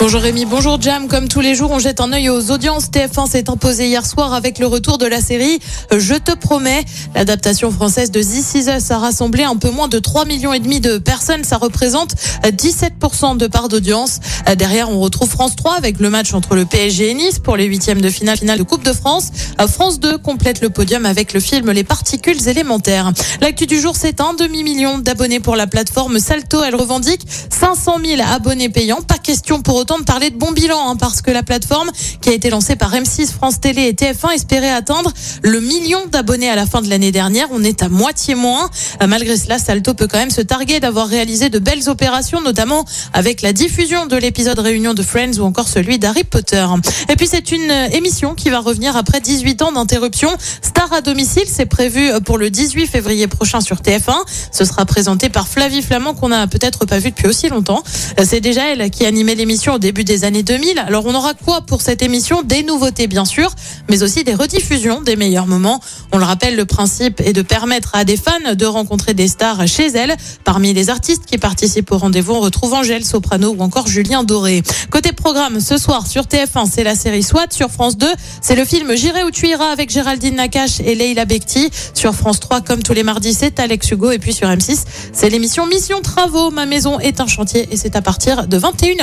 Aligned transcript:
Bonjour 0.00 0.20
Rémi, 0.20 0.44
bonjour 0.44 0.80
Jam. 0.80 1.08
Comme 1.08 1.26
tous 1.26 1.40
les 1.40 1.56
jours, 1.56 1.72
on 1.72 1.80
jette 1.80 2.00
un 2.00 2.12
œil 2.12 2.30
aux 2.30 2.52
audiences. 2.52 2.88
TF1 2.88 3.28
s'est 3.28 3.50
imposé 3.50 3.88
hier 3.88 4.06
soir 4.06 4.32
avec 4.32 4.60
le 4.60 4.68
retour 4.68 4.96
de 4.96 5.06
la 5.06 5.20
série 5.20 5.58
Je 5.90 6.14
te 6.14 6.36
promets. 6.36 6.84
L'adaptation 7.16 7.72
française 7.72 8.12
de 8.12 8.20
This 8.20 8.54
Is 8.54 8.68
a 8.68 8.98
rassemblé 8.98 9.42
un 9.42 9.56
peu 9.56 9.70
moins 9.70 9.88
de 9.88 9.98
3 9.98 10.24
millions 10.24 10.52
et 10.52 10.60
demi 10.60 10.78
de 10.78 10.98
personnes. 10.98 11.42
Ça 11.42 11.56
représente 11.56 12.14
17% 12.44 13.38
de 13.38 13.48
part 13.48 13.68
d'audience. 13.68 14.20
Derrière, 14.56 14.88
on 14.88 15.00
retrouve 15.00 15.28
France 15.28 15.56
3 15.56 15.74
avec 15.74 15.98
le 15.98 16.10
match 16.10 16.32
entre 16.32 16.54
le 16.54 16.64
PSG 16.64 17.10
et 17.10 17.14
Nice 17.14 17.40
pour 17.40 17.56
les 17.56 17.64
huitièmes 17.64 18.00
de 18.00 18.08
finale, 18.08 18.38
finale 18.38 18.60
de 18.60 18.62
Coupe 18.62 18.84
de 18.84 18.92
France. 18.92 19.30
France 19.68 19.98
2 19.98 20.18
complète 20.18 20.60
le 20.60 20.70
podium 20.70 21.06
avec 21.06 21.32
le 21.32 21.40
film 21.40 21.72
Les 21.72 21.84
particules 21.84 22.48
élémentaires. 22.48 23.10
L'actu 23.40 23.66
du 23.66 23.80
jour, 23.80 23.96
c'est 23.96 24.20
un 24.20 24.34
demi-million 24.34 24.98
d'abonnés 24.98 25.40
pour 25.40 25.56
la 25.56 25.66
plateforme 25.66 26.20
Salto. 26.20 26.62
Elle 26.62 26.76
revendique 26.76 27.26
500 27.50 27.96
000 28.04 28.22
abonnés 28.22 28.68
payants. 28.68 29.02
Question 29.28 29.60
pour 29.60 29.74
autant 29.74 29.98
de 29.98 30.04
parler 30.04 30.30
de 30.30 30.38
bon 30.38 30.52
bilan, 30.52 30.88
hein, 30.88 30.96
parce 30.96 31.20
que 31.20 31.30
la 31.30 31.42
plateforme 31.42 31.90
qui 32.22 32.30
a 32.30 32.32
été 32.32 32.48
lancée 32.48 32.76
par 32.76 32.94
M6, 32.94 33.30
France 33.30 33.60
Télé 33.60 33.82
et 33.82 33.92
TF1 33.92 34.32
espérait 34.32 34.70
atteindre 34.70 35.12
le 35.42 35.60
million 35.60 36.06
d'abonnés 36.10 36.48
à 36.48 36.56
la 36.56 36.64
fin 36.64 36.80
de 36.80 36.88
l'année 36.88 37.12
dernière. 37.12 37.46
On 37.50 37.62
est 37.62 37.82
à 37.82 37.90
moitié 37.90 38.34
moins. 38.34 38.70
Euh, 39.02 39.06
malgré 39.06 39.36
cela, 39.36 39.58
Salto 39.58 39.92
peut 39.92 40.06
quand 40.06 40.16
même 40.16 40.30
se 40.30 40.40
targuer 40.40 40.80
d'avoir 40.80 41.08
réalisé 41.08 41.50
de 41.50 41.58
belles 41.58 41.90
opérations, 41.90 42.40
notamment 42.40 42.86
avec 43.12 43.42
la 43.42 43.52
diffusion 43.52 44.06
de 44.06 44.16
l'épisode 44.16 44.58
Réunion 44.60 44.94
de 44.94 45.02
Friends 45.02 45.38
ou 45.38 45.42
encore 45.42 45.68
celui 45.68 45.98
d'Harry 45.98 46.24
Potter. 46.24 46.64
Et 47.10 47.16
puis 47.16 47.26
c'est 47.26 47.52
une 47.52 47.70
euh, 47.70 47.88
émission 47.88 48.34
qui 48.34 48.48
va 48.48 48.60
revenir 48.60 48.96
après 48.96 49.20
18 49.20 49.60
ans 49.60 49.72
d'interruption. 49.72 50.30
Star 50.62 50.90
à 50.90 51.02
domicile, 51.02 51.44
c'est 51.46 51.66
prévu 51.66 52.08
euh, 52.08 52.20
pour 52.20 52.38
le 52.38 52.48
18 52.48 52.86
février 52.86 53.26
prochain 53.26 53.60
sur 53.60 53.82
TF1. 53.82 54.16
Ce 54.52 54.64
sera 54.64 54.86
présenté 54.86 55.28
par 55.28 55.48
Flavie 55.48 55.82
Flamand 55.82 56.14
qu'on 56.14 56.32
a 56.32 56.46
peut-être 56.46 56.86
pas 56.86 56.98
vu 56.98 57.10
depuis 57.10 57.26
aussi 57.26 57.50
longtemps. 57.50 57.82
C'est 58.24 58.40
déjà 58.40 58.68
elle 58.68 58.88
qui 58.88 59.04
animait 59.18 59.34
l'émission 59.34 59.74
au 59.74 59.78
début 59.80 60.04
des 60.04 60.22
années 60.22 60.44
2000. 60.44 60.78
Alors 60.78 61.04
on 61.04 61.12
aura 61.12 61.34
quoi 61.34 61.62
pour 61.62 61.82
cette 61.82 62.02
émission? 62.02 62.44
Des 62.44 62.62
nouveautés 62.62 63.08
bien 63.08 63.24
sûr, 63.24 63.50
mais 63.90 64.04
aussi 64.04 64.22
des 64.22 64.32
rediffusions 64.32 65.00
des 65.00 65.16
meilleurs 65.16 65.48
moments. 65.48 65.80
On 66.12 66.18
le 66.18 66.24
rappelle, 66.24 66.54
le 66.54 66.64
principe 66.64 67.20
est 67.20 67.32
de 67.32 67.42
permettre 67.42 67.96
à 67.96 68.04
des 68.04 68.16
fans 68.16 68.54
de 68.54 68.64
rencontrer 68.64 69.14
des 69.14 69.26
stars 69.26 69.66
chez 69.66 69.88
elles. 69.88 70.16
Parmi 70.44 70.72
les 70.72 70.88
artistes 70.88 71.26
qui 71.26 71.36
participent 71.36 71.90
au 71.90 71.98
rendez-vous, 71.98 72.34
on 72.34 72.38
retrouve 72.38 72.74
Angèle 72.74 73.04
Soprano 73.04 73.56
ou 73.58 73.60
encore 73.60 73.88
Julien 73.88 74.22
Doré. 74.22 74.62
Côté 74.88 75.10
programme, 75.10 75.58
ce 75.58 75.78
soir 75.78 76.06
sur 76.06 76.22
TF1, 76.22 76.70
c'est 76.72 76.84
la 76.84 76.94
série 76.94 77.24
SWAT. 77.24 77.48
Sur 77.50 77.70
France 77.70 77.98
2, 77.98 78.06
c'est 78.40 78.54
le 78.54 78.64
film 78.64 78.94
J'irai 78.94 79.24
où 79.24 79.32
tu 79.32 79.48
iras 79.48 79.72
avec 79.72 79.90
Géraldine 79.90 80.36
Nakache 80.36 80.78
et 80.78 80.94
Leila 80.94 81.24
Bekti. 81.24 81.70
Sur 81.92 82.14
France 82.14 82.38
3, 82.38 82.60
comme 82.60 82.84
tous 82.84 82.92
les 82.92 83.02
mardis, 83.02 83.34
c'est 83.34 83.58
Alex 83.58 83.90
Hugo. 83.90 84.12
Et 84.12 84.20
puis 84.20 84.32
sur 84.32 84.46
M6, 84.46 84.84
c'est 85.12 85.28
l'émission 85.28 85.66
Mission 85.66 86.02
Travaux. 86.02 86.52
Ma 86.52 86.66
maison 86.66 87.00
est 87.00 87.20
un 87.20 87.26
chantier 87.26 87.66
et 87.72 87.76
c'est 87.76 87.96
à 87.96 88.00
partir 88.00 88.46
de 88.46 88.56